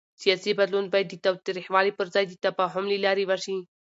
سیاسي 0.21 0.51
بدلون 0.59 0.85
باید 0.93 1.07
د 1.11 1.15
تاوتریخوالي 1.25 1.91
پر 1.97 2.07
ځای 2.13 2.25
د 2.27 2.33
تفاهم 2.45 2.85
له 2.91 2.97
لارې 3.05 3.23
وشي 3.29 3.57